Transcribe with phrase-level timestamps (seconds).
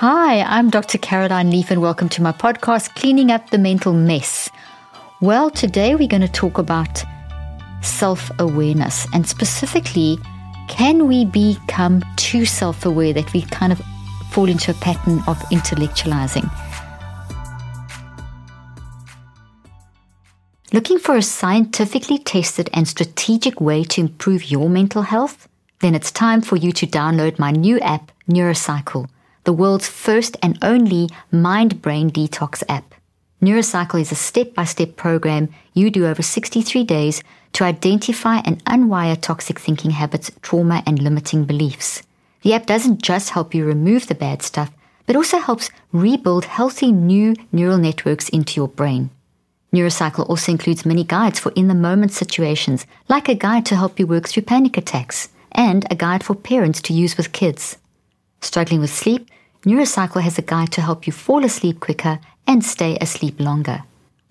[0.00, 0.98] Hi, I'm Dr.
[0.98, 4.50] Caroline Leaf, and welcome to my podcast, Cleaning Up the Mental Mess.
[5.22, 7.02] Well, today we're going to talk about
[7.80, 10.18] self awareness, and specifically,
[10.68, 13.80] can we become too self aware that we kind of
[14.32, 16.44] fall into a pattern of intellectualizing?
[20.74, 25.48] Looking for a scientifically tested and strategic way to improve your mental health?
[25.80, 29.08] Then it's time for you to download my new app, Neurocycle
[29.46, 32.94] the world's first and only mind brain detox app.
[33.40, 37.22] Neurocycle is a step by step program you do over 63 days
[37.52, 42.02] to identify and unwire toxic thinking habits, trauma, and limiting beliefs.
[42.42, 44.72] The app doesn't just help you remove the bad stuff,
[45.06, 49.10] but also helps rebuild healthy new neural networks into your brain.
[49.72, 54.00] Neurocycle also includes many guides for in the moment situations, like a guide to help
[54.00, 57.76] you work through panic attacks, and a guide for parents to use with kids.
[58.40, 59.30] Struggling with sleep?
[59.64, 63.82] Neurocycle has a guide to help you fall asleep quicker and stay asleep longer.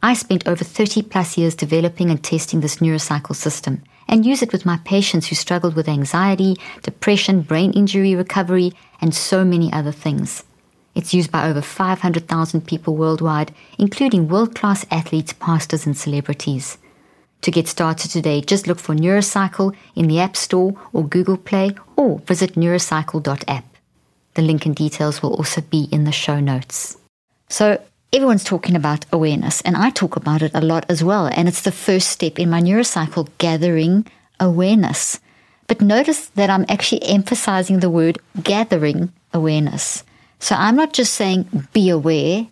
[0.02, 4.52] I spent over 30 plus years developing and testing this Neurocycle system and use it
[4.52, 8.72] with my patients who struggled with anxiety, depression, brain injury recovery,
[9.02, 10.44] and so many other things.
[10.94, 16.78] It's used by over 500,000 people worldwide, including world class athletes, pastors, and celebrities.
[17.42, 21.72] To get started today, just look for Neurocycle in the App Store or Google Play
[21.96, 23.75] or visit neurocycle.app.
[24.36, 26.98] The link and details will also be in the show notes.
[27.50, 27.82] So,
[28.14, 31.28] everyone's talking about awareness, and I talk about it a lot as well.
[31.28, 34.06] And it's the first step in my neurocycle gathering
[34.40, 35.20] awareness.
[35.68, 40.04] But notice that I'm actually emphasizing the word gathering awareness.
[40.40, 42.48] So, I'm not just saying be aware,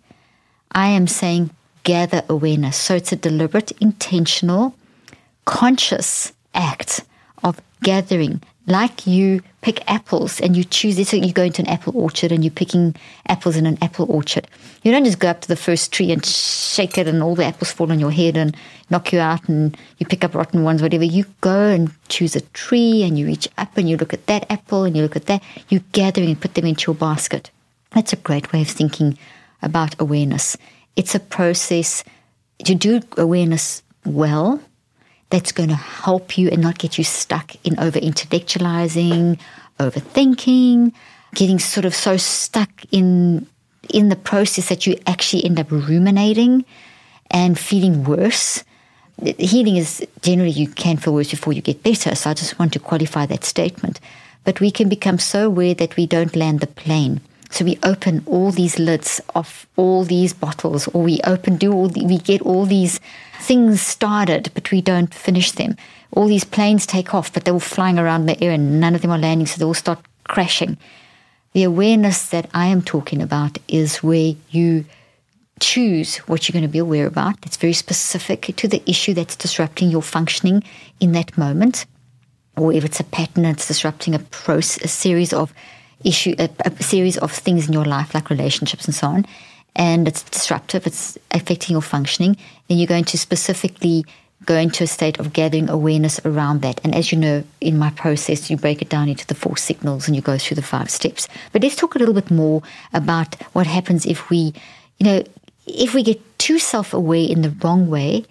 [0.72, 1.50] I am saying
[1.84, 2.76] gather awareness.
[2.76, 4.74] So, it's a deliberate, intentional,
[5.44, 7.04] conscious act
[7.42, 11.08] of gathering, like you pick apples and you choose this.
[11.08, 12.94] So you go into an apple orchard and you're picking
[13.28, 14.46] apples in an apple orchard.
[14.82, 17.46] You don't just go up to the first tree and shake it and all the
[17.46, 18.54] apples fall on your head and
[18.90, 21.04] knock you out and you pick up rotten ones, whatever.
[21.04, 24.44] You go and choose a tree and you reach up and you look at that
[24.50, 25.42] apple and you look at that.
[25.70, 27.50] You gather and put them into your basket.
[27.92, 29.16] That's a great way of thinking
[29.62, 30.58] about awareness.
[30.94, 32.04] It's a process
[32.66, 34.60] to do awareness well
[35.30, 39.38] that's going to help you and not get you stuck in over intellectualizing,
[39.78, 40.92] overthinking,
[41.34, 43.46] getting sort of so stuck in
[43.90, 46.64] in the process that you actually end up ruminating
[47.30, 48.64] and feeling worse.
[49.38, 52.14] Healing is generally you can feel worse before you get better.
[52.14, 54.00] So I just want to qualify that statement.
[54.44, 57.20] But we can become so aware that we don't land the plane.
[57.54, 61.86] So we open all these lids of all these bottles, or we open, do all,
[61.86, 62.98] the, we get all these
[63.42, 65.76] things started, but we don't finish them.
[66.10, 68.96] All these planes take off, but they're all flying around in the air and none
[68.96, 70.78] of them are landing, so they all start crashing.
[71.52, 74.84] The awareness that I am talking about is where you
[75.60, 77.36] choose what you're going to be aware about.
[77.46, 80.64] It's very specific to the issue that's disrupting your functioning
[80.98, 81.86] in that moment.
[82.56, 85.54] Or if it's a pattern that's disrupting a, process, a series of
[86.04, 89.26] issue, a, a series of things in your life, like relationships and so on
[89.76, 92.36] and it's disruptive, it's affecting your functioning,
[92.68, 94.04] then you're going to specifically
[94.44, 96.80] go into a state of gathering awareness around that.
[96.84, 100.06] And as you know, in my process, you break it down into the four signals
[100.06, 101.28] and you go through the five steps.
[101.52, 102.62] But let's talk a little bit more
[102.92, 104.52] about what happens if we,
[104.98, 105.24] you know,
[105.66, 108.26] if we get too self aware in the wrong way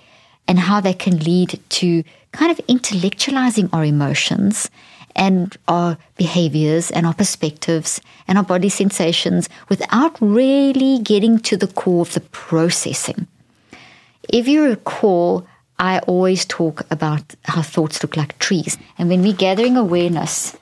[0.48, 4.70] and how that can lead to kind of intellectualizing our emotions
[5.16, 11.68] and our behaviors and our perspectives and our body sensations without really getting to the
[11.68, 13.28] core of the processing.
[14.30, 15.48] If you recall,
[15.80, 18.78] I always talk about how thoughts look like trees.
[18.98, 20.56] And when we're gathering awareness,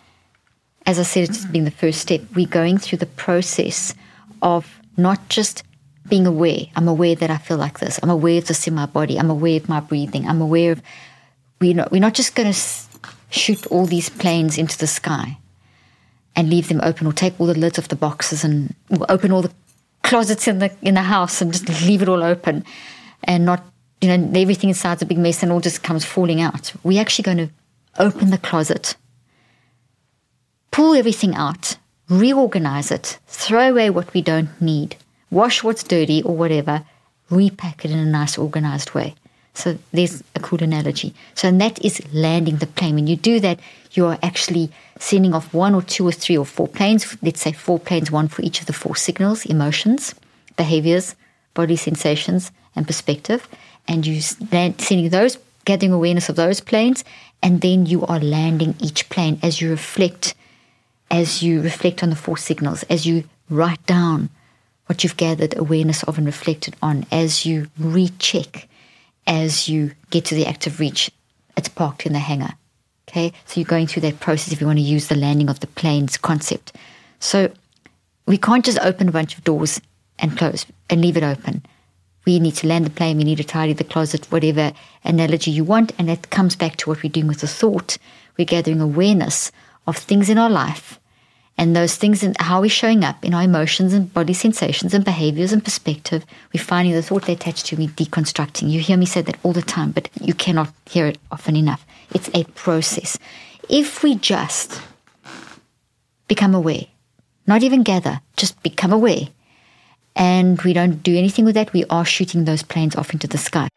[0.86, 3.94] as I said, it's been the first step, we're going through the process
[4.42, 5.64] of not just
[6.10, 6.66] being aware.
[6.76, 8.00] I'm aware that I feel like this.
[8.02, 9.18] I'm aware of this in my body.
[9.20, 10.28] I'm aware of my breathing.
[10.28, 10.82] I'm aware of,
[11.60, 12.58] we're not, we're not just going to
[13.32, 15.38] shoot all these planes into the sky
[16.36, 18.76] and leave them open or take all the lids off the boxes and
[19.10, 19.52] open all the
[20.04, 22.64] closets in the in the house and just leave it all open
[23.24, 23.64] and not
[24.02, 26.74] you know everything inside's a big mess and all just comes falling out.
[26.84, 27.50] We're actually going to
[27.98, 28.96] open the closet
[30.72, 31.78] pull everything out
[32.10, 34.96] reorganize it throw away what we don't need
[35.30, 36.84] wash what's dirty or whatever
[37.30, 39.14] repack it in a nice organized way
[39.54, 41.14] so there's a cool analogy.
[41.36, 42.96] So and that is landing the plane.
[42.96, 43.60] When you do that,
[43.92, 47.18] you are actually sending off one or two or three or four planes.
[47.22, 50.16] Let's say four planes, one for each of the four signals: emotions,
[50.56, 51.16] behaviors,
[51.54, 53.48] body sensations, and perspective.
[53.88, 54.22] And you
[54.52, 57.04] land, sending those, gathering awareness of those planes,
[57.44, 60.34] and then you are landing each plane as you reflect,
[61.10, 64.30] as you reflect on the four signals, as you write down
[64.86, 68.68] what you've gathered awareness of and reflected on as you recheck,
[69.28, 71.12] as you get to the active reach.
[71.58, 72.54] It's parked in the hangar.
[73.10, 75.60] Okay, so you're going through that process if you want to use the landing of
[75.60, 76.74] the planes concept.
[77.20, 77.52] So
[78.26, 79.82] we can't just open a bunch of doors
[80.20, 81.66] and close and leave it open.
[82.26, 84.72] We need to land the plane, we need to tidy the closet, whatever
[85.04, 85.92] analogy you want.
[85.98, 87.98] And that comes back to what we're doing with the thought.
[88.38, 89.52] We're gathering awareness
[89.88, 91.01] of things in our life
[91.62, 95.06] and those things and how we're showing up in our emotions and body sensations and
[95.06, 96.26] behaviors and perspective.
[96.52, 98.68] We're finding the thought they attach to me deconstructing.
[98.72, 101.86] You hear me say that all the time, but you cannot hear it often enough.
[102.16, 103.20] It's a process.
[103.70, 104.82] If we just
[106.28, 106.88] become aware,
[107.46, 109.28] not even gather, just become aware
[110.16, 113.38] and we don't do anything with that, we are shooting those planes off into the
[113.38, 113.68] sky.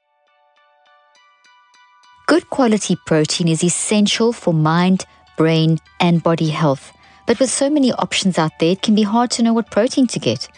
[2.26, 5.04] Good quality protein is essential for mind,
[5.36, 6.93] brain, and body health.
[7.26, 10.06] But with so many options out there, it can be hard to know what protein
[10.08, 10.48] to get.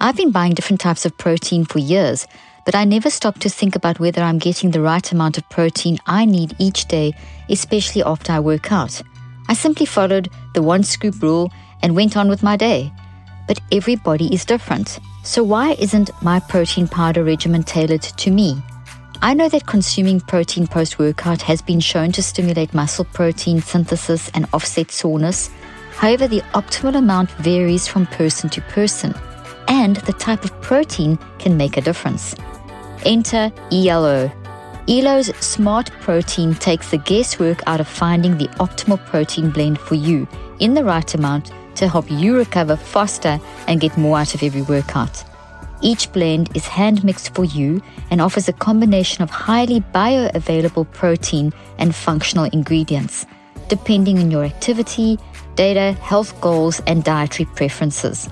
[0.00, 2.26] I've been buying different types of protein for years,
[2.64, 5.98] but I never stopped to think about whether I'm getting the right amount of protein
[6.06, 7.12] I need each day,
[7.48, 9.02] especially after I work out.
[9.48, 11.52] I simply followed the one scoop rule
[11.82, 12.92] and went on with my day.
[13.46, 14.98] But every body is different.
[15.22, 18.62] So why isn't my protein powder regimen tailored to me?
[19.20, 24.30] I know that consuming protein post workout has been shown to stimulate muscle protein synthesis
[24.34, 25.50] and offset soreness.
[25.96, 29.14] However, the optimal amount varies from person to person,
[29.68, 32.34] and the type of protein can make a difference.
[33.04, 34.30] Enter ELO.
[34.86, 40.28] ELO's smart protein takes the guesswork out of finding the optimal protein blend for you
[40.60, 44.62] in the right amount to help you recover faster and get more out of every
[44.62, 45.24] workout.
[45.80, 51.52] Each blend is hand mixed for you and offers a combination of highly bioavailable protein
[51.78, 53.26] and functional ingredients,
[53.68, 55.18] depending on your activity,
[55.56, 58.28] data, health goals, and dietary preferences.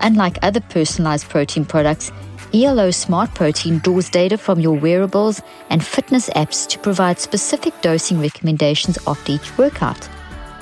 [0.00, 2.10] Unlike other personalized protein products,
[2.52, 8.20] ELO Smart Protein draws data from your wearables and fitness apps to provide specific dosing
[8.20, 10.08] recommendations after each workout.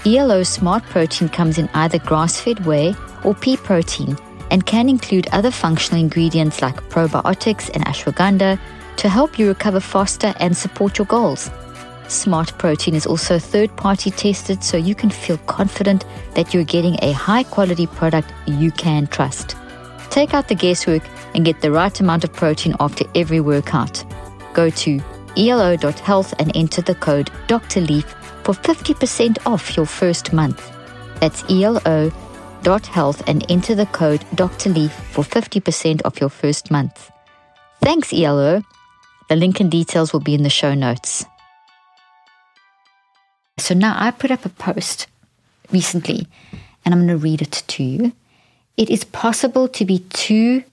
[0.05, 2.95] ELO Smart Protein comes in either grass fed whey
[3.25, 4.19] or pea protein
[4.51, 8.59] and can include other functional ingredients like probiotics and ashwagandha
[8.97, 11.51] to help you recover faster and support your goals.
[12.09, 16.97] Smart Protein is also third party tested so you can feel confident that you're getting
[17.03, 19.57] a high quality product you can trust.
[20.11, 21.03] Take out the guesswork
[21.35, 24.05] and get the right amount of protein after every workout.
[24.55, 25.01] Go to
[25.37, 27.83] elo.health and enter the code Dr.
[27.83, 28.07] Leaf
[28.43, 30.73] for 50% off your first month.
[31.21, 34.71] That's elo.health and enter the code Dr.
[34.71, 37.11] Leaf for 50% off your first month.
[37.83, 38.63] Thanks, ELO.
[39.29, 41.27] The link and details will be in the show notes.
[43.59, 45.07] So now I put up a post
[45.71, 46.27] recently
[46.85, 48.13] and I'm going to read it to you.
[48.77, 50.65] It is possible to be too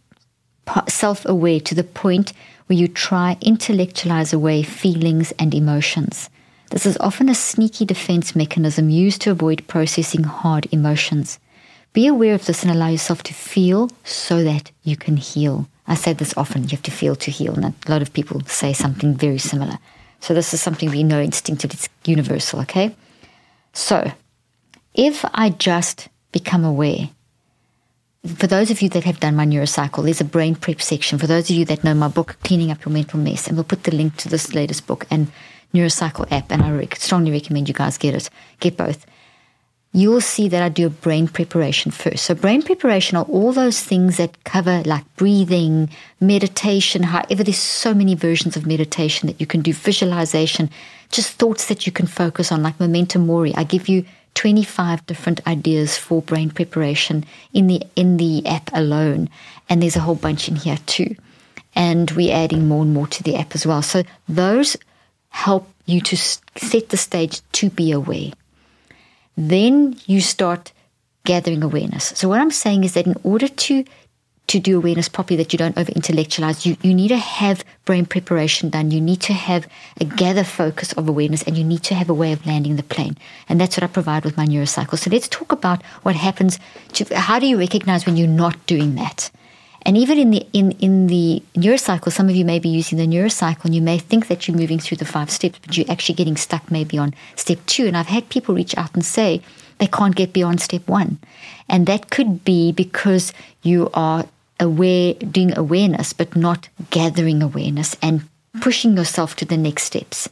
[0.88, 2.34] self aware to the point
[2.68, 6.30] where you try intellectualize away feelings and emotions.
[6.72, 11.40] This is often a sneaky defense mechanism used to avoid processing hard emotions.
[11.94, 15.68] Be aware of this and allow yourself to feel so that you can heal.
[15.88, 18.42] I say this often you have to feel to heal, and a lot of people
[18.48, 19.78] say something very similar.
[20.26, 22.96] So, this is something we know instinctively, it's universal, okay?
[23.74, 24.12] So,
[24.96, 27.10] if I just become aware,
[28.26, 31.20] for those of you that have done my neurocycle, there's a brain prep section.
[31.20, 33.66] For those of you that know my book, Cleaning Up Your Mental Mess, and we'll
[33.66, 35.32] put the link to this latest book and
[35.76, 38.28] Neurocycle app, and I strongly recommend you guys get it.
[38.60, 39.06] Get both.
[39.96, 42.26] You will see that I do a brain preparation first.
[42.26, 47.94] So, brain preparation are all those things that cover like breathing, meditation, however, there's so
[47.94, 50.70] many versions of meditation that you can do, visualization,
[51.12, 53.56] just thoughts that you can focus on, like Momentum Mori.
[53.56, 57.24] I give you 25 different ideas for brain preparation
[57.54, 59.30] in the in the app alone
[59.70, 61.16] and there's a whole bunch in here too
[61.74, 64.76] and we're adding more and more to the app as well so those
[65.30, 68.32] help you to set the stage to be aware.
[69.38, 70.72] Then you start
[71.24, 72.14] gathering awareness.
[72.16, 73.86] So what I'm saying is that in order to
[74.48, 78.06] to do awareness properly that you don't over intellectualize, you, you need to have brain
[78.06, 78.92] preparation done.
[78.92, 79.68] You need to have
[80.00, 82.84] a gather focus of awareness and you need to have a way of landing the
[82.84, 83.18] plane.
[83.50, 85.00] And that's what I provide with my neurocycle.
[85.00, 86.60] So let's talk about what happens
[86.94, 89.32] to how do you recognize when you're not doing that?
[89.86, 93.06] And even in the in, in the neurocycle, some of you may be using the
[93.06, 96.16] neurocycle and you may think that you're moving through the five steps, but you're actually
[96.16, 97.86] getting stuck maybe on step two.
[97.86, 99.42] And I've had people reach out and say
[99.78, 101.20] they can't get beyond step one.
[101.70, 104.26] And that could be because you are
[104.60, 108.28] aware doing awareness but not gathering awareness and
[108.62, 110.30] pushing yourself to the next steps.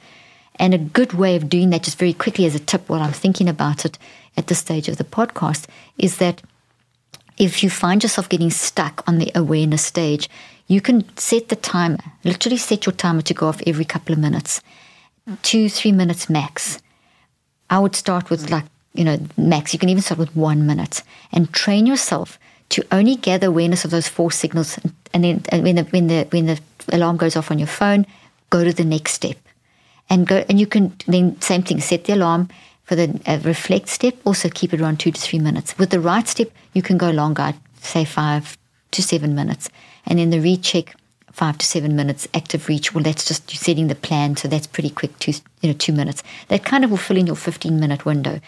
[0.56, 3.12] And a good way of doing that, just very quickly as a tip while I'm
[3.12, 3.98] thinking about it
[4.38, 5.66] at this stage of the podcast,
[5.98, 6.42] is that
[7.38, 10.30] if you find yourself getting stuck on the awareness stage,
[10.68, 14.20] you can set the timer, literally set your timer to go off every couple of
[14.20, 14.62] minutes,
[15.42, 16.82] two, three minutes max.
[17.70, 19.74] I would start with like, you know, max.
[19.74, 22.38] You can even start with one minute and train yourself
[22.70, 24.80] to only gather awareness of those four signals.
[25.14, 26.60] And then and when, the, when, the, when the
[26.92, 28.06] alarm goes off on your phone,
[28.50, 29.38] go to the next step.
[30.10, 32.50] And go, and you can then same thing, set the alarm
[32.84, 35.78] for the uh, reflect step, also keep it around two to three minutes.
[35.78, 38.58] With the write step, you can go longer, say five
[38.92, 39.70] to seven minutes.
[40.06, 40.96] And then the recheck,
[41.32, 42.28] five to seven minutes.
[42.34, 45.74] Active reach, well, that's just setting the plan, so that's pretty quick, two, you know,
[45.74, 46.24] two minutes.
[46.50, 48.40] That kind of will fill in your 15 minute window.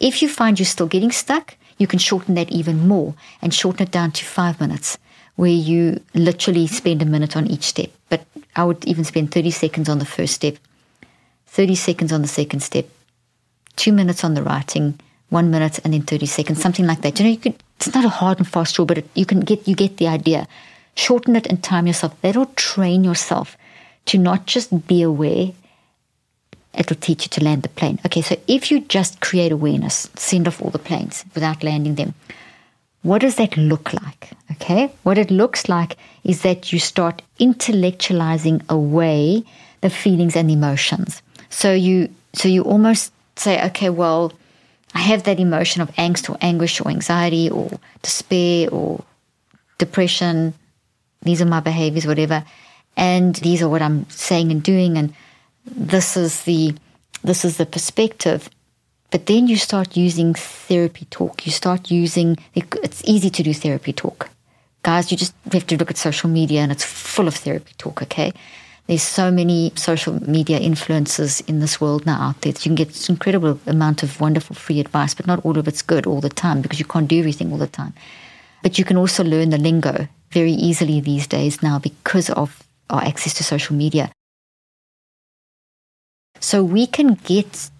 [0.00, 3.82] If you find you're still getting stuck, you can shorten that even more and shorten
[3.84, 4.98] it down to five minutes,
[5.36, 7.90] where you literally spend a minute on each step.
[8.08, 10.56] But I would even spend 30 seconds on the first step,
[11.46, 12.86] 30 seconds on the second step,
[13.76, 14.98] two minutes on the writing,
[15.30, 17.18] one minute and then 30 seconds, something like that.
[17.18, 19.40] You know, you could, it's not a hard and fast rule, but it, you can
[19.40, 20.46] get, you get the idea.
[20.96, 22.20] Shorten it and time yourself.
[22.20, 23.56] That'll train yourself
[24.06, 25.52] to not just be aware,
[26.74, 27.98] it'll teach you to land the plane.
[28.06, 32.14] Okay, so if you just create awareness, send off all the planes without landing them,
[33.02, 34.30] what does that look like?
[34.52, 39.44] Okay, what it looks like is that you start intellectualizing away
[39.82, 41.22] the feelings and emotions.
[41.50, 44.32] So you, so you almost say, okay, well,
[44.94, 47.70] I have that emotion of angst or anguish or anxiety or
[48.02, 49.04] despair or
[49.78, 50.54] depression.
[51.22, 52.44] These are my behaviors, whatever.
[52.96, 54.96] And these are what I'm saying and doing.
[54.96, 55.14] And
[55.66, 56.74] this is the,
[57.22, 58.48] this is the perspective.
[59.10, 61.44] But then you start using therapy talk.
[61.46, 64.30] You start using, it's easy to do therapy talk.
[64.82, 68.02] Guys, you just have to look at social media and it's full of therapy talk,
[68.02, 68.32] okay?
[68.86, 72.74] There's so many social media influencers in this world now out there that you can
[72.74, 76.28] get incredible amount of wonderful free advice, but not all of it's good all the
[76.28, 77.94] time because you can't do everything all the time.
[78.62, 83.02] But you can also learn the lingo very easily these days now because of our
[83.02, 84.12] access to social media.
[86.40, 87.70] So we can get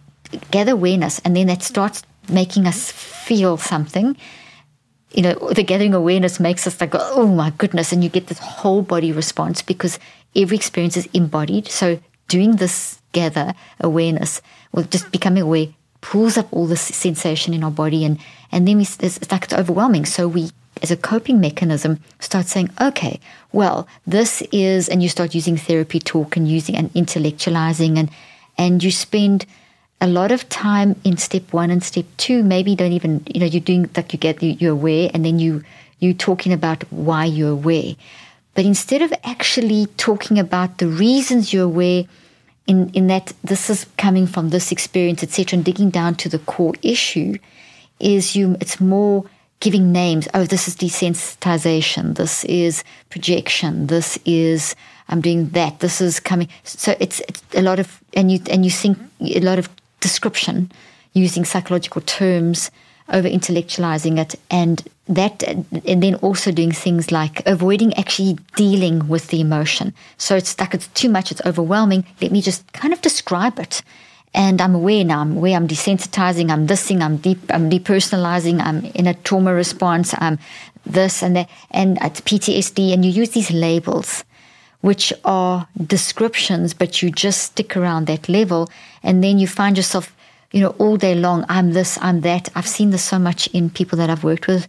[0.51, 4.17] gather awareness and then that starts making us feel something
[5.15, 8.39] you know, the gathering awareness makes us like, oh my goodness, and you get this
[8.39, 9.99] whole body response because
[10.37, 11.69] every experience is embodied.
[11.69, 15.69] So doing this gather awareness or just becoming aware
[16.01, 18.19] pulls up all this sensation in our body and
[18.53, 20.05] and then we, it's, like it's overwhelming.
[20.05, 20.51] So we
[20.83, 23.21] as a coping mechanism start saying, okay,
[23.53, 28.11] well, this is and you start using therapy talk and using and intellectualizing and
[28.59, 29.47] and you spend
[30.01, 33.47] a lot of time in step one and step two maybe don't even you know
[33.47, 35.63] you're doing like you get you're aware and then you
[36.01, 37.95] you're talking about why you're aware
[38.55, 42.05] but instead of actually talking about the reasons you're aware
[42.67, 46.39] in in that this is coming from this experience etc and digging down to the
[46.39, 47.37] core issue
[48.01, 49.25] is you it's more
[49.65, 50.29] giving names.
[50.35, 52.17] Oh this is desensitization.
[52.17, 53.87] This is projection.
[53.87, 54.77] This is
[55.09, 55.81] i'm doing that.
[55.81, 56.49] This is coming.
[56.65, 59.69] So it's, it's a lot of and you and you think a lot of
[60.01, 60.71] description
[61.15, 62.71] using psychological terms
[63.13, 69.29] over intellectualizing it and that and then also doing things like avoiding actually dealing with
[69.29, 69.93] the emotion.
[70.17, 72.07] So it's like it's too much it's overwhelming.
[72.23, 73.83] Let me just kind of describe it.
[74.37, 78.85] And i'm aware now i'm aware i'm desensitizing i'm thising i'm deep i'm depersonalizing i'm
[78.87, 80.41] in a trauma response i'm
[80.85, 84.25] this and that and it's ptsd and you use these labels
[84.85, 88.69] which are descriptions, but you just stick around that level.
[89.03, 90.14] And then you find yourself,
[90.55, 92.49] you know, all day long, I'm this, I'm that.
[92.55, 94.69] I've seen this so much in people that I've worked with.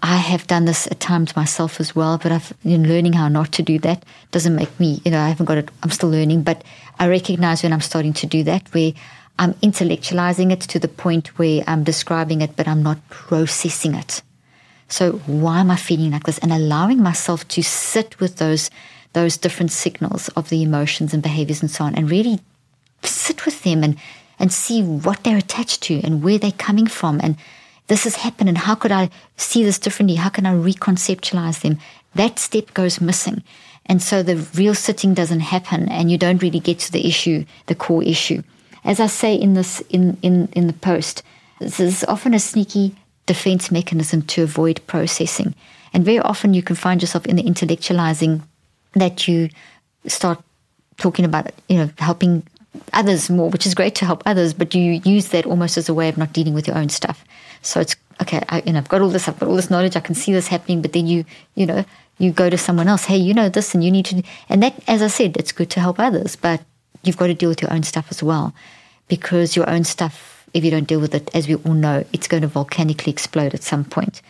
[0.00, 3.50] I have done this at times myself as well, but I've know, learning how not
[3.52, 5.70] to do that doesn't make me, you know, I haven't got it.
[5.82, 6.62] I'm still learning, but
[7.00, 8.92] I recognize when I'm starting to do that, where
[9.36, 14.22] I'm intellectualizing it to the point where I'm describing it, but I'm not processing it.
[14.86, 16.38] So why am I feeling like this?
[16.38, 18.70] And allowing myself to sit with those
[19.14, 22.38] those different signals of the emotions and behaviors and so on, and really
[23.02, 23.96] sit with them and,
[24.44, 27.18] and see what they're attached to and where they're coming from.
[27.22, 27.38] And
[27.86, 29.08] this has happened, and how could I
[29.38, 30.16] see this differently?
[30.16, 31.78] How can I reconceptualize them?
[32.14, 33.42] That step goes missing.
[33.86, 37.46] And so the real sitting doesn't happen, and you don't really get to the issue,
[37.68, 38.42] the core issue.
[38.84, 41.22] As I say in this in, in, in the post,
[41.58, 45.54] this is often a sneaky defense mechanism to avoid processing.
[45.94, 48.42] And very often you can find yourself in the intellectualizing
[48.92, 49.48] that you
[50.06, 50.38] start
[50.98, 52.42] talking about, you know, helping
[52.92, 55.94] others more, which is great to help others, but you use that almost as a
[55.94, 57.24] way of not dealing with your own stuff.
[57.62, 59.96] So it's okay, I, you know, I've got all this, I've got all this knowledge,
[59.96, 61.84] I can see this happening, but then you, you know,
[62.18, 64.74] you go to someone else, hey, you know this, and you need to, and that,
[64.86, 66.62] as I said, it's good to help others, but
[67.02, 68.54] you've got to deal with your own stuff as well,
[69.08, 72.28] because your own stuff, if you don't deal with it, as we all know, it's
[72.28, 74.22] going to volcanically explode at some point.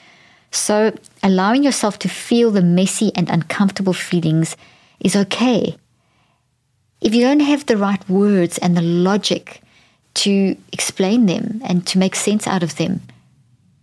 [0.50, 4.56] So, allowing yourself to feel the messy and uncomfortable feelings
[5.00, 5.76] is okay.
[7.04, 9.60] If you don't have the right words and the logic
[10.14, 13.02] to explain them and to make sense out of them,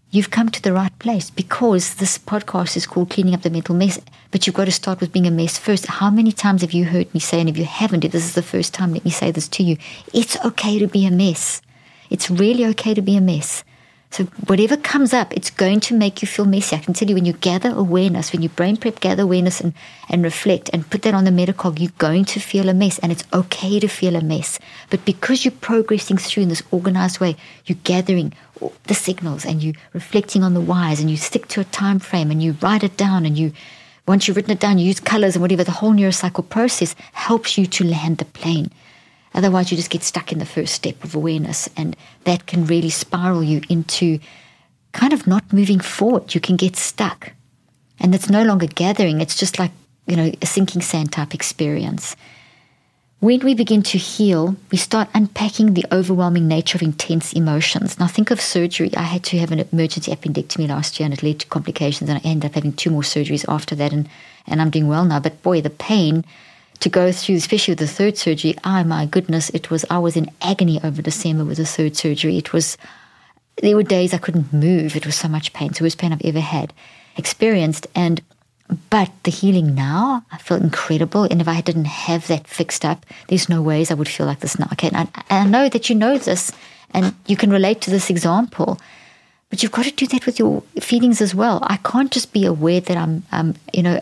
[0.10, 3.76] you've come to the right place because this podcast is called Cleaning Up the Mental
[3.76, 4.00] Mess.
[4.32, 5.86] But you've got to start with being a mess first.
[5.86, 8.34] How many times have you heard me say, and if you haven't, if this is
[8.34, 9.78] the first time, let me say this to you
[10.16, 11.62] it's okay to be a mess.
[12.10, 13.64] It's really okay to be a mess.
[14.12, 16.76] So whatever comes up, it's going to make you feel messy.
[16.76, 19.74] I can tell you when you gather awareness, when you brain prep, gather awareness and,
[20.10, 23.14] and reflect and put that on the metacog, you're going to feel a mess and
[23.14, 24.60] it's okay to feel a mess.
[24.90, 28.34] But because you're progressing through in this organized way, you're gathering
[28.88, 32.32] the signals and you're reflecting on the whys and you stick to a time frame
[32.32, 33.54] and you write it down and you
[34.08, 37.58] once you've written it down, you use colors and whatever, the whole neurocycle process helps
[37.58, 38.70] you to land the plane.
[39.34, 41.96] Otherwise, you just get stuck in the first step of awareness, and
[42.26, 44.20] that can really spiral you into
[44.92, 46.36] kind of not moving forward.
[46.36, 47.32] You can get stuck,
[48.00, 49.72] and it's no longer gathering, it's just like,
[50.06, 52.16] you know, a sinking sand type experience.
[53.22, 58.00] When we begin to heal, we start unpacking the overwhelming nature of intense emotions.
[58.00, 58.90] Now, think of surgery.
[58.98, 62.18] I had to have an emergency appendectomy last year, and it led to complications, and
[62.18, 64.10] I ended up having two more surgeries after that, and,
[64.48, 65.20] and I'm doing well now.
[65.20, 66.26] But boy, the pain
[66.82, 68.56] to go through, especially with the third surgery.
[68.64, 72.38] Oh my goodness, it was I was in agony over December with the third surgery.
[72.38, 72.78] It was
[73.62, 74.96] there were days I couldn't move.
[74.96, 76.74] It was so much pain, so worst pain I've ever had
[77.18, 77.88] experienced.
[77.96, 78.22] And
[78.90, 81.24] but the healing now, I feel incredible.
[81.24, 84.40] And if I didn't have that fixed up, there's no ways I would feel like
[84.40, 84.68] this now.
[84.74, 86.52] Okay, and I, I know that you know this,
[86.92, 88.80] and you can relate to this example.
[89.50, 91.60] But you've got to do that with your feelings as well.
[91.64, 94.02] I can't just be aware that I'm, um, you know,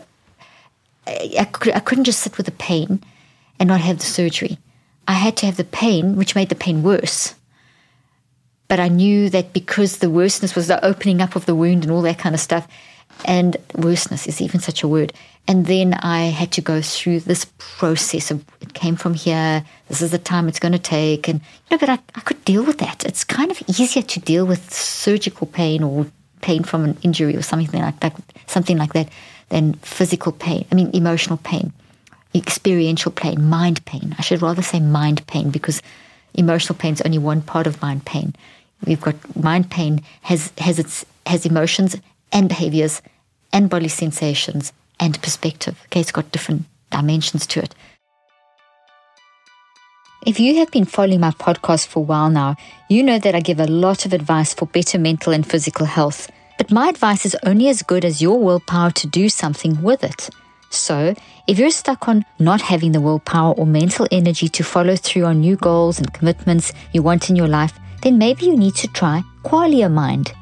[1.06, 3.02] I, I couldn't just sit with the pain
[3.58, 4.58] and not have the surgery.
[5.08, 7.34] I had to have the pain, which made the pain worse.
[8.68, 11.92] But I knew that because the worseness was the opening up of the wound and
[11.92, 12.68] all that kind of stuff,
[13.24, 15.12] and worseness is even such a word.
[15.48, 20.00] And then I had to go through this process of it came from here, this
[20.00, 21.26] is the time it's going to take.
[21.26, 23.04] And, you know, but I, I could deal with that.
[23.04, 26.06] It's kind of easier to deal with surgical pain or
[26.40, 28.14] pain from an injury or something like that,
[28.46, 29.08] something like that
[29.50, 31.72] than physical pain, I mean, emotional pain,
[32.34, 34.14] experiential pain, mind pain.
[34.18, 35.82] I should rather say mind pain because
[36.34, 38.34] emotional pain is only one part of mind pain.
[38.86, 41.96] We've got mind pain has, has, its, has emotions
[42.32, 43.02] and behaviors
[43.52, 45.78] and bodily sensations and perspective.
[45.86, 47.74] Okay, it's got different dimensions to it.
[50.26, 52.56] If you have been following my podcast for a while now,
[52.88, 56.30] you know that I give a lot of advice for better mental and physical health.
[56.60, 60.28] But my advice is only as good as your willpower to do something with it.
[60.68, 61.14] So,
[61.46, 65.40] if you're stuck on not having the willpower or mental energy to follow through on
[65.40, 69.22] new goals and commitments you want in your life, then maybe you need to try
[69.42, 70.34] Qualia Mind.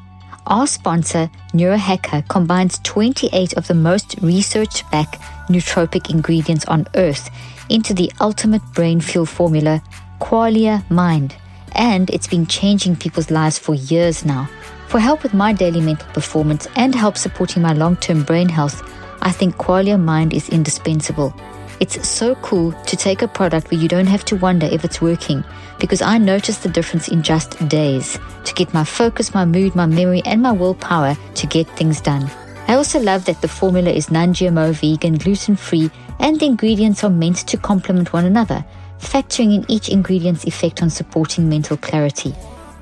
[0.49, 7.31] Our sponsor, Neurohacker, combines 28 of the most research backed nootropic ingredients on earth
[7.69, 9.81] into the ultimate brain fuel formula,
[10.21, 11.37] Qualia Mind.
[11.77, 14.49] And it's been changing people's lives for years now.
[14.89, 18.83] For help with my daily mental performance and help supporting my long term brain health,
[19.21, 21.35] I think Qualia Mind is indispensable.
[21.79, 25.03] It's so cool to take a product where you don't have to wonder if it's
[25.03, 25.45] working
[25.79, 29.85] because I noticed the difference in just days to get my focus, my mood, my
[29.85, 32.31] memory, and my willpower to get things done.
[32.67, 37.05] I also love that the formula is non GMO, vegan, gluten free, and the ingredients
[37.05, 38.65] are meant to complement one another,
[38.99, 42.35] factoring in each ingredient's effect on supporting mental clarity.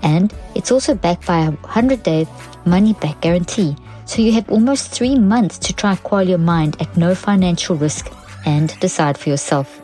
[0.03, 2.27] And it's also backed by a 100 day
[2.65, 3.77] money back guarantee.
[4.05, 8.11] So you have almost three months to try Qualia Mind at no financial risk
[8.45, 9.83] and decide for yourself.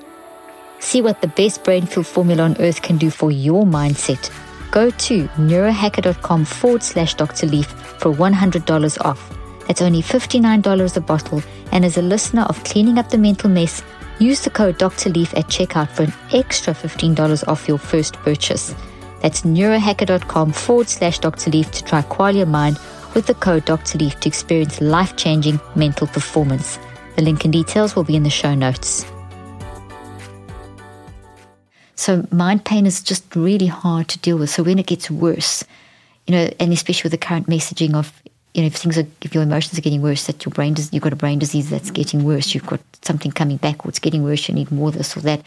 [0.78, 4.30] See what the best brain fuel formula on earth can do for your mindset.
[4.70, 7.46] Go to neurohacker.com forward slash Dr.
[7.46, 9.38] Leaf for $100 off.
[9.66, 11.42] That's only $59 a bottle.
[11.72, 13.82] And as a listener of Cleaning Up the Mental Mess,
[14.18, 15.10] use the code Dr.
[15.10, 18.74] Leaf at checkout for an extra $15 off your first purchase.
[19.22, 21.50] That's neurohacker.com forward slash Dr.
[21.50, 22.78] Leaf to try Qualia Mind
[23.14, 23.98] with the code Dr.
[23.98, 26.78] Leaf to experience life changing mental performance.
[27.14, 29.06] The link and details will be in the show notes.
[31.94, 34.50] So, mind pain is just really hard to deal with.
[34.50, 35.62] So, when it gets worse,
[36.26, 38.12] you know, and especially with the current messaging of,
[38.54, 41.02] you know, if things are, if your emotions are getting worse, that your brain, you've
[41.02, 44.24] got a brain disease that's getting worse, you've got something coming back, or it's getting
[44.24, 45.42] worse, you need more this or that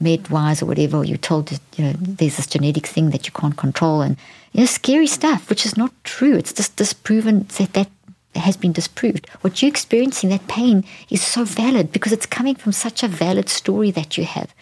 [0.00, 3.56] med-wise or whatever, or you're told you know, there's this genetic thing that you can't
[3.56, 4.16] control and,
[4.52, 6.36] you know, scary stuff, which is not true.
[6.36, 7.88] It's just disproven that that
[8.34, 9.28] has been disproved.
[9.40, 13.48] What you're experiencing, that pain, is so valid because it's coming from such a valid
[13.48, 14.54] story that you have.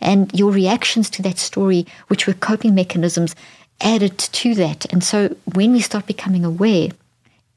[0.00, 3.36] And your reactions to that story, which were coping mechanisms,
[3.80, 4.92] added to that.
[4.92, 6.88] And so when we start becoming aware,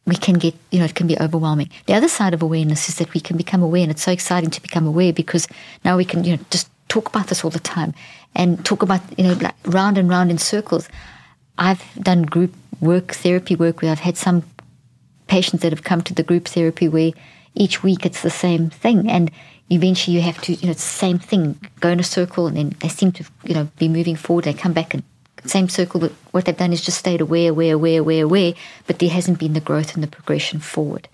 [0.05, 1.69] we can get, you know, it can be overwhelming.
[1.87, 4.51] The other side of awareness is that we can become aware, and it's so exciting
[4.51, 5.47] to become aware because
[5.83, 7.93] now we can, you know, just talk about this all the time
[8.35, 10.89] and talk about, you know, like round and round in circles.
[11.57, 14.43] I've done group work, therapy work where I've had some
[15.27, 17.11] patients that have come to the group therapy where
[17.55, 19.09] each week it's the same thing.
[19.09, 19.31] And
[19.69, 22.57] eventually you have to, you know, it's the same thing, go in a circle and
[22.57, 24.45] then they seem to, you know, be moving forward.
[24.45, 25.03] They come back and
[25.45, 28.53] same circle, but what they've done is just stayed aware, aware, aware, aware, aware,
[28.87, 31.07] but there hasn't been the growth and the progression forward.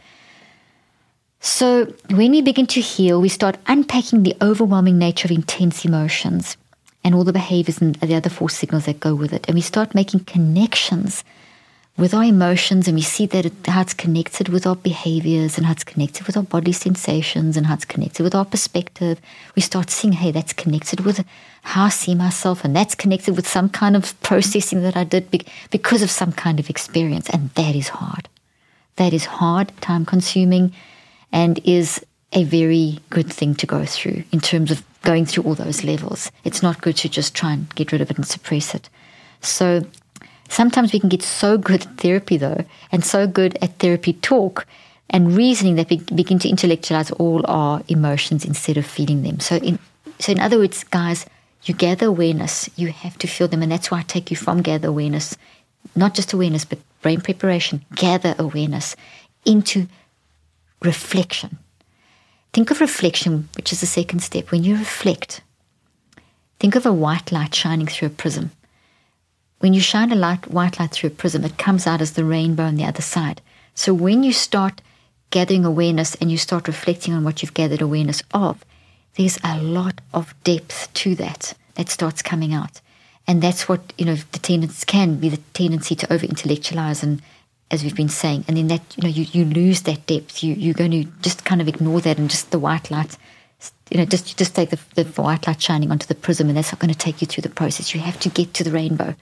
[1.43, 6.55] So when we begin to heal, we start unpacking the overwhelming nature of intense emotions
[7.03, 9.45] and all the behaviors and the other four signals that go with it.
[9.47, 11.23] And we start making connections
[11.97, 15.65] with our emotions and we see that it, how it's connected with our behaviors and
[15.65, 19.19] how it's connected with our body sensations and how it's connected with our perspective.
[19.55, 21.25] We start seeing, hey, that's connected with
[21.63, 25.31] how I see myself and that's connected with some kind of processing that I did
[25.71, 27.31] because of some kind of experience.
[27.31, 28.29] And that is hard.
[28.97, 30.73] That is hard, time consuming,
[31.31, 35.55] and is a very good thing to go through in terms of going through all
[35.55, 36.31] those levels.
[36.43, 38.89] It's not good to just try and get rid of it and suppress it.
[39.41, 39.85] So
[40.49, 44.65] sometimes we can get so good at therapy, though, and so good at therapy talk
[45.09, 49.39] and reasoning that we begin to intellectualize all our emotions instead of feeling them.
[49.39, 49.77] So, in,
[50.19, 51.25] so in other words, guys,
[51.63, 53.61] you gather awareness, you have to feel them.
[53.61, 55.37] And that's why I take you from gather awareness,
[55.95, 58.95] not just awareness, but brain preparation, gather awareness
[59.45, 59.87] into
[60.81, 61.57] reflection.
[62.53, 64.51] Think of reflection, which is the second step.
[64.51, 65.41] When you reflect,
[66.59, 68.51] think of a white light shining through a prism.
[69.59, 72.25] When you shine a light, white light through a prism, it comes out as the
[72.25, 73.41] rainbow on the other side.
[73.75, 74.81] So when you start
[75.29, 78.65] gathering awareness and you start reflecting on what you've gathered awareness of,
[79.15, 82.81] there's a lot of depth to that that starts coming out.
[83.27, 87.21] And that's what, you know, the tendency can be the tendency to over intellectualize and
[87.71, 90.43] as we've been saying, and then that you know you, you lose that depth.
[90.43, 93.17] You you're going to just kind of ignore that and just the white light,
[93.89, 96.71] you know, just just take the, the white light shining onto the prism, and that's
[96.71, 97.93] not going to take you through the process.
[97.95, 99.15] You have to get to the rainbow.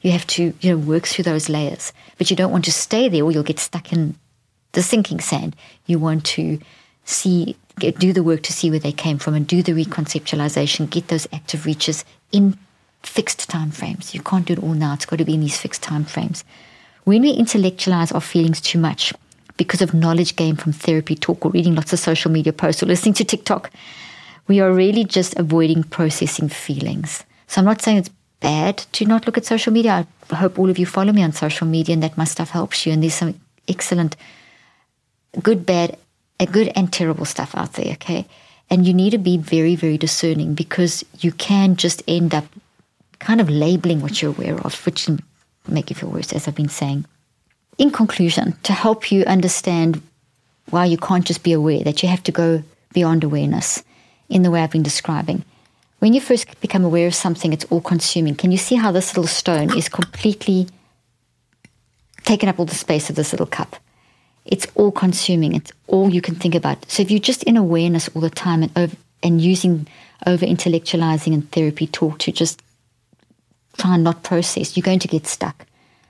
[0.00, 3.08] You have to you know work through those layers, but you don't want to stay
[3.08, 4.14] there, or you'll get stuck in
[4.72, 5.56] the sinking sand.
[5.86, 6.60] You want to
[7.04, 10.90] see get, do the work to see where they came from and do the reconceptualization.
[10.90, 12.56] Get those active reaches in
[13.02, 14.14] fixed time frames.
[14.14, 14.94] You can't do it all now.
[14.94, 16.44] It's got to be in these fixed time frames.
[17.08, 19.14] When we intellectualize our feelings too much
[19.56, 22.86] because of knowledge gained from therapy talk or reading lots of social media posts or
[22.86, 23.70] listening to TikTok,
[24.46, 27.24] we are really just avoiding processing feelings.
[27.46, 30.06] So I'm not saying it's bad to not look at social media.
[30.30, 32.84] I hope all of you follow me on social media and that my stuff helps
[32.84, 32.92] you.
[32.92, 34.14] And there's some excellent,
[35.42, 35.96] good, bad,
[36.38, 38.26] a good and terrible stuff out there, okay?
[38.68, 42.44] And you need to be very, very discerning because you can just end up
[43.18, 45.08] kind of labeling what you're aware of, which
[45.70, 47.04] make you feel worse, as I've been saying.
[47.78, 50.02] In conclusion, to help you understand
[50.70, 53.82] why you can't just be aware, that you have to go beyond awareness
[54.28, 55.44] in the way I've been describing.
[56.00, 58.34] When you first become aware of something, it's all consuming.
[58.34, 60.68] Can you see how this little stone is completely
[62.24, 63.76] taken up all the space of this little cup?
[64.44, 65.54] It's all consuming.
[65.54, 66.88] It's all you can think about.
[66.90, 69.86] So if you're just in awareness all the time and over, and using
[70.26, 72.62] over intellectualizing and therapy talk to just
[73.78, 75.66] try and not process, you're going to get stuck.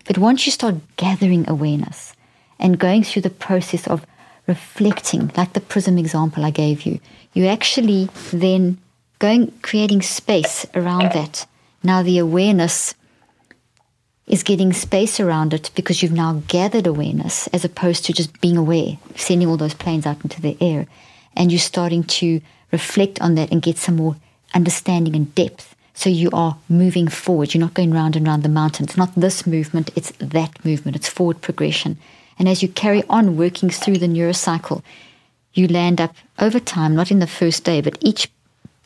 [0.07, 2.15] But once you start gathering awareness
[2.59, 4.05] and going through the process of
[4.47, 6.99] reflecting, like the prism example I gave you,
[7.35, 8.79] you actually then
[9.19, 11.47] going creating space around that.
[11.83, 12.95] Now the awareness
[14.27, 18.57] is getting space around it because you've now gathered awareness as opposed to just being
[18.57, 20.87] aware, sending all those planes out into the air.
[21.35, 22.41] And you're starting to
[22.73, 24.17] reflect on that and get some more
[24.55, 25.75] understanding and depth.
[25.99, 27.53] So you are moving forward.
[27.53, 28.85] You're not going round and round the mountain.
[28.85, 30.97] It's not this movement, it's that movement.
[30.97, 31.99] It's forward progression.
[32.39, 34.85] And as you carry on working through the neurocycle,
[35.55, 38.31] you land up over time, not in the first day, but each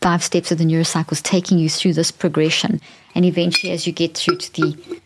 [0.01, 2.81] five steps of the neurocycle is taking you through this progression.
[3.14, 5.01] And eventually, as you get through to the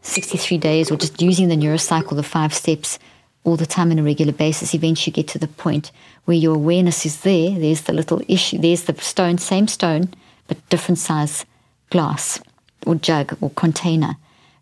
[0.00, 2.98] 63 days or just using the neurocycle, the five steps
[3.44, 5.92] all the time on a regular basis, eventually you get to the point
[6.24, 7.56] where your awareness is there.
[7.56, 10.12] There's the little issue, there's the stone, same stone,
[10.52, 11.46] but different size
[11.88, 12.38] glass
[12.86, 14.16] or jug or container.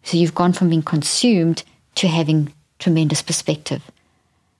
[0.04, 1.64] So you've gone from being consumed
[1.96, 3.82] to having tremendous perspective.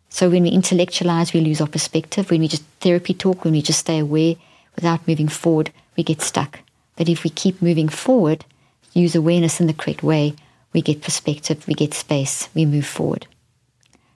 [0.08, 2.30] So when we intellectualize, we lose our perspective.
[2.30, 4.34] When we just therapy talk, when we just stay aware
[4.74, 6.60] without moving forward, we get stuck.
[6.96, 8.44] But if we keep moving forward,
[8.92, 10.34] use awareness in the correct way,
[10.72, 13.28] we get perspective, we get space, we move forward.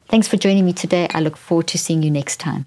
[0.09, 1.09] Thanks for joining me today.
[1.15, 2.67] I look forward to seeing you next time.